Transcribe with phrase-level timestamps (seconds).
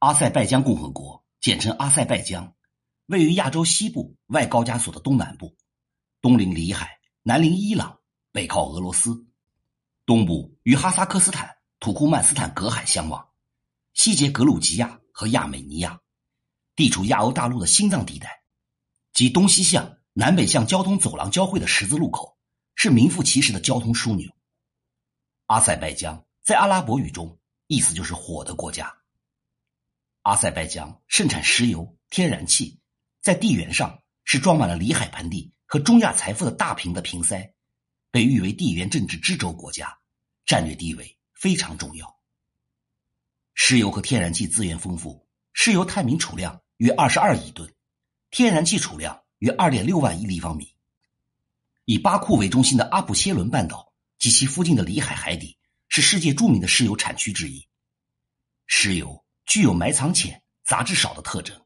[0.00, 2.54] 阿塞拜疆共和国简称阿塞拜疆，
[3.06, 5.56] 位于亚洲西部外高加索的东南部，
[6.20, 7.98] 东临里海，南临伊朗，
[8.30, 9.26] 北靠俄罗斯，
[10.06, 13.28] 东部与哈萨克斯坦、土库曼斯坦隔海相望，
[13.92, 15.98] 西接格鲁吉亚和亚美尼亚，
[16.76, 18.44] 地处亚欧大陆的心脏地带，
[19.12, 22.38] 及东西向、南北向交通走廊交汇的十字路口，
[22.76, 24.30] 是名副其实的交通枢纽。
[25.46, 27.36] 阿塞拜疆在阿拉伯语中
[27.66, 28.94] 意思就是“火的国家”。
[30.28, 32.78] 阿塞拜疆盛产石油、天然气，
[33.22, 37.54] 在地缘上是装满了里海盆地和中亚财富的大瓶的瓶塞，
[38.10, 39.98] 被誉为地缘政治支轴国家，
[40.44, 42.14] 战略地位非常重要。
[43.54, 47.74] 石油和天然气资源丰富，石油探明储量约二十二亿吨，
[48.30, 50.74] 天然气储量约二点六万亿立方米。
[51.86, 55.56] 以巴库为中心的阿卜切伦半岛及其附近的里海海底
[55.88, 57.66] 是世界著名的石油产区之一，
[58.66, 59.24] 石油。
[59.48, 61.58] 具有埋藏浅、杂质少的特征。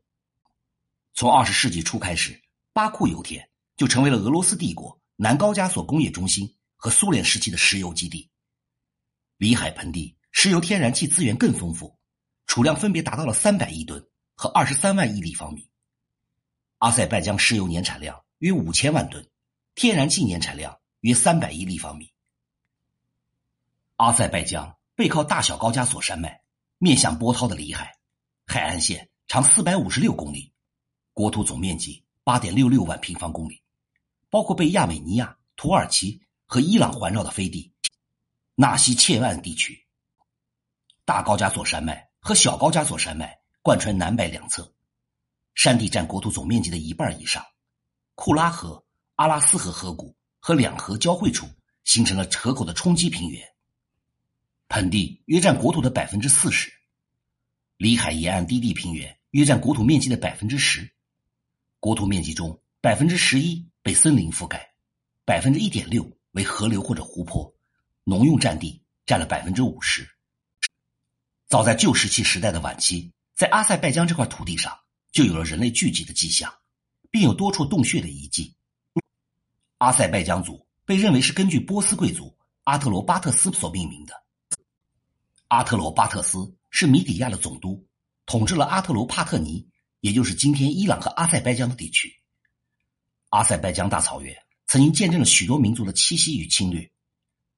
[1.15, 2.41] 从二十世纪初开始，
[2.73, 8.31] 巴库油田就成为了俄罗斯帝国南高加索工业中心和苏联时期的石油基地。
[9.37, 11.99] 里海盆地石油、天然气资源更丰富，
[12.47, 15.69] 储量分别达到了三百亿吨和二十三万亿立方米。
[16.79, 19.29] 阿塞拜疆石油年产量约五千万吨，
[19.75, 22.13] 天然气年产量约三百亿立方米。
[23.97, 26.42] 阿塞拜疆背靠大小高加索山脉。
[26.83, 27.97] 面向波涛的里海，
[28.45, 30.53] 海岸线长四百五十六公里，
[31.13, 33.63] 国土总面积八点六六万平方公里，
[34.29, 37.73] 包括被亚美尼亚、土耳其和伊朗环绕的飞地
[38.57, 39.87] 纳西切万地区。
[41.05, 44.75] 大高加索山脉和小高加索山脉贯穿南北两侧，
[45.55, 47.47] 山地占国土总面积的一半以上。
[48.17, 51.47] 库拉河、阿拉斯河河谷和两河交汇处，
[51.85, 53.52] 形成了河口的冲积平原。
[54.73, 56.73] 盆地约占国土的百分之四十，
[57.77, 60.91] 里海沿岸低地平原约占国土面积的百分之十，
[61.79, 64.73] 国土面积中百分之十一被森林覆盖，
[65.27, 67.55] 百分之一点六为河流或者湖泊，
[68.05, 70.09] 农用占地占了百分之五十。
[71.49, 74.75] 早在旧石器时代的晚期，在阿塞拜疆这块土地上
[75.11, 76.51] 就有了人类聚集的迹象，
[77.11, 78.57] 并有多处洞穴的遗迹。
[79.77, 82.35] 阿塞拜疆族被认为是根据波斯贵族
[82.65, 84.23] 阿特罗巴特斯所命名的。
[85.53, 87.87] 阿特罗巴特斯是米底亚的总督，
[88.25, 89.69] 统治了阿特罗帕特尼，
[90.01, 92.11] 也就是今天伊朗和阿塞拜疆的地区。
[93.29, 94.35] 阿塞拜疆大草原
[94.67, 96.91] 曾经见证了许多民族的栖息与侵略，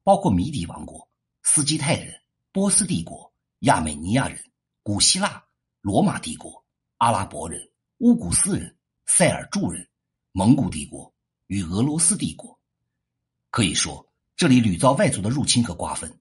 [0.03, 1.09] 包括米底王国、
[1.45, 2.13] 斯基泰人、
[2.51, 4.43] 波斯帝国、亚美尼亚人、
[4.83, 5.41] 古希腊、
[5.81, 6.65] 罗马帝国、
[6.97, 7.63] 阿拉伯人、
[7.99, 8.77] 乌古斯人、
[9.07, 9.89] 塞尔柱人、
[10.33, 11.15] 蒙古帝国
[11.47, 12.59] 与俄罗斯帝国。
[13.53, 16.13] 可以说，这里屡遭外族的入侵和瓜分。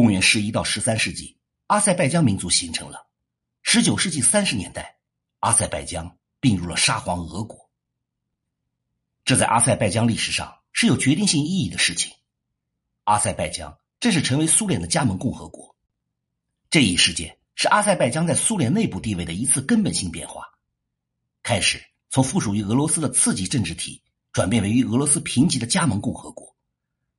[0.00, 3.06] 公元十一到十三世纪，阿塞拜疆民族形成了。
[3.60, 4.96] 十九世纪三十年代，
[5.40, 7.68] 阿塞拜疆并入了沙皇俄国。
[9.26, 12.14] 这在阿塞拜疆历史上是有决定性意义的事情。
[13.04, 15.76] 阿塞拜疆正式成为苏联的加盟共和国。
[16.70, 20.46] 这一事件是阿塞拜疆在苏联内部地位的一次根本性变化，
[21.42, 21.78] 开始
[22.08, 24.02] 从附属于俄罗斯的次级政治体
[24.32, 26.56] 转变为与俄罗斯平级的加盟共和国，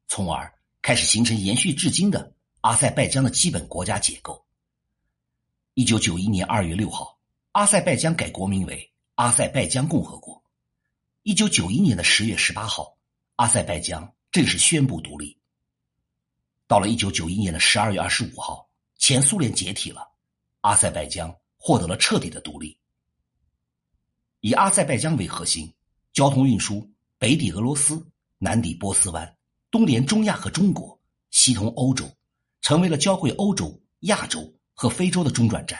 [0.08, 2.34] 从而开始形成延续至今的。
[2.62, 4.46] 阿塞拜疆的基本国家结构。
[5.74, 7.18] 一九九一年二月六号，
[7.54, 10.44] 阿塞拜疆改国名为阿塞拜疆共和国。
[11.24, 12.96] 一九九一年的十月十八号，
[13.38, 15.36] 阿塞拜疆正式宣布独立。
[16.68, 18.70] 到了一九九一年的十二月二十五号，
[19.00, 20.08] 前苏联解体了，
[20.60, 22.78] 阿塞拜疆获得了彻底的独立。
[24.42, 25.74] 以阿塞拜疆为核心，
[26.14, 28.08] 交通运输北抵俄罗斯，
[28.38, 29.36] 南抵波斯湾，
[29.72, 31.00] 东连中亚和中国，
[31.32, 32.08] 西通欧洲。
[32.62, 35.80] 成为了交汇欧洲、亚洲和非洲的中转站。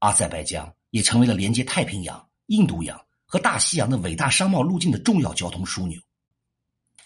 [0.00, 6.00] 阿塞拜疆也成为了连接太平洋、印度洋和大西洋的伟大商贸路径的重要交通枢纽。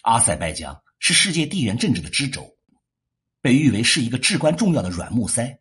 [0.03, 2.57] 阿塞拜疆是世界地缘政治的支轴，
[3.41, 5.61] 被誉为是一个至关重要的软木塞，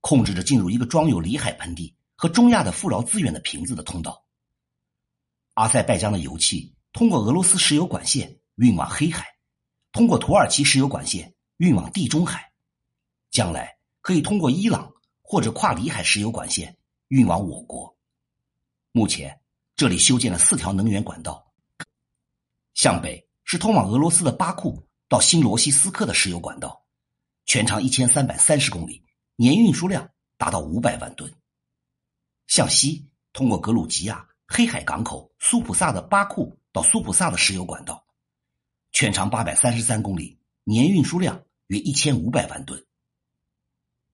[0.00, 4.24] 控制着进入一个装有里海盆地和中亚的富饶资源的瓶子的通道。
[5.54, 9.26] 阿塞拜疆的油气通过俄罗斯石油管线运往黑海，
[9.92, 11.34] 通过土耳其石油管线。
[11.62, 12.50] 运往地中海，
[13.30, 14.92] 将来可以通过伊朗
[15.22, 16.76] 或者跨里海石油管线
[17.06, 17.96] 运往我国。
[18.90, 19.40] 目前
[19.76, 21.52] 这里修建了四条能源管道，
[22.74, 26.84] 向北是通往俄罗斯的巴库到新罗西斯克的石油管道，
[27.44, 29.00] 全长一千三百三十公里，
[29.36, 31.30] 年运输量达到五百万吨；
[32.48, 38.04] 向西通过格鲁吉亚黑海港口苏普萨的巴库到苏普萨的石油管道，
[38.90, 41.40] 全长八百三十三公里，年运输量。
[41.66, 42.84] 约一千五百万吨。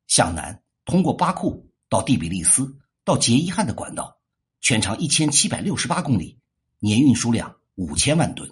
[0.06, 4.19] 向南通过巴库到第比利斯到杰伊汉的管道，
[4.61, 6.39] 全长一千七百六十八公里，
[6.79, 8.50] 年运输量五千万吨。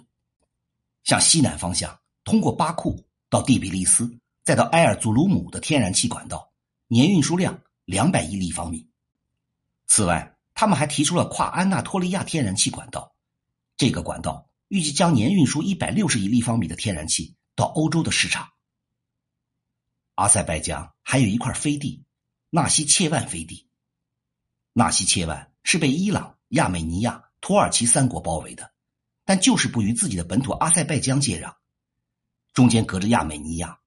[1.03, 6.51] 向西南方向，通过巴库到第比利斯，再到埃尔祖鲁姆的天然气管道，
[6.87, 8.87] 年运输量两百亿立方米。
[9.87, 13.15] 此外，他们还提出了跨安纳托利亚天然气管道，
[13.77, 18.47] 这个管道预计将年运输一百六十亿立方米的天然气到欧洲的市场。
[20.17, 22.03] 阿塞拜疆还有一块飞地——
[22.49, 23.67] 纳西切万飞地。
[24.73, 28.73] 纳西切万是被伊朗、亚美尼亚、土耳其三国包围的，
[29.25, 31.53] 但就是不与自己的本土阿塞拜疆接壤，
[32.51, 33.79] 中间隔着亚美尼亚。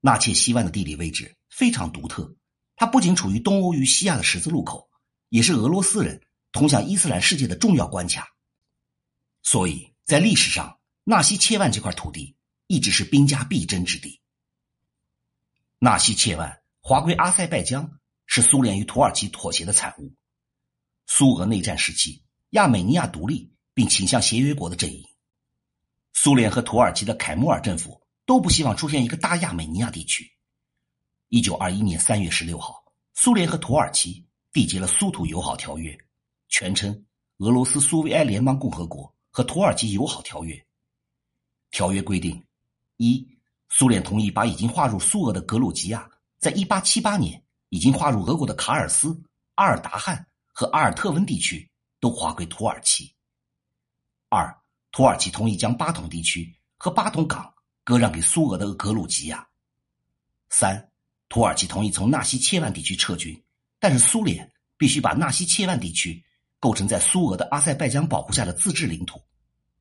[0.00, 2.34] 纳切西万的地理位置非常独特，
[2.74, 4.88] 它不仅处于东欧与西亚的十字路口，
[5.28, 6.18] 也是俄罗斯人
[6.50, 8.26] 通向伊斯兰世界的重要关卡。
[9.42, 12.34] 所以在历史上，纳西切万这块土地
[12.68, 14.18] 一直是兵家必争之地。
[15.82, 20.12] 纳西切万划归阿塞拜疆，是苏联与土耳其妥协的产物。
[21.06, 25.02] 苏俄内战时期，亚美尼亚独立并倾向协约国的阵营。
[26.12, 30.30] 苏联和土耳其的凯末尔政府都不希望出现一个大亚美尼亚地区。
[31.30, 32.84] 一九二一年三月十六号，
[33.14, 35.98] 苏联和土耳其缔结了苏土友好条约，
[36.50, 37.06] 全称
[37.38, 40.62] 俄罗斯苏维埃联邦共和国和土耳其友好条约。
[41.70, 42.44] 条约规定，
[42.98, 43.26] 一。
[43.72, 49.18] 苏联同意把已经划入苏俄的格鲁吉亚，在一八七八年已经划入俄国的卡尔斯、
[49.54, 51.70] 阿尔达汉和阿尔特温地区
[52.00, 53.14] 都划归土耳其。
[54.28, 54.52] 二，
[54.90, 59.46] 土耳其同意将巴统地区和巴统港割让给苏俄的格鲁吉亚。
[60.48, 60.90] 三，
[61.28, 63.40] 土耳其同意从纳西切万地区撤军，
[63.78, 66.20] 但是苏联必须把纳西切万地区
[66.58, 69.22] 构成在苏俄的阿塞拜疆保护下的自治领土，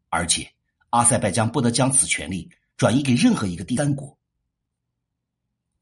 [0.09, 0.47] 而且
[0.91, 2.47] 阿塞拜疆不得将此权利。
[2.79, 4.17] 转移给任何一个第三国。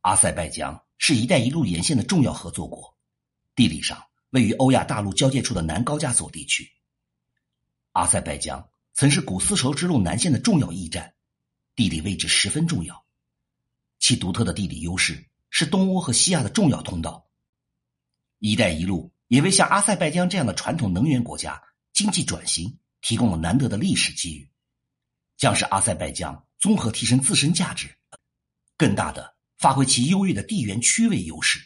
[0.01, 2.97] 阿塞拜疆是一带一路沿线的重要合作国，
[3.53, 6.67] 地理上位于欧亚大陆交界处的南高加索地区。
[7.91, 11.13] 阿塞拜疆曾是古丝绸之路南线的重要驿站，
[11.75, 13.05] 地理位置十分重要。
[13.99, 17.27] 其独特的地理优势是东欧和西亚的重要通道。
[18.39, 21.61] 一带一路也为像阿塞拜疆这样的传统能源国家
[21.93, 24.49] 经济转型提供了难得的历史机遇，
[25.37, 26.43] 将使阿塞拜疆。
[26.59, 27.87] 综合提升自身价值，
[28.75, 31.59] 更大的发挥其优越的地缘区位优势。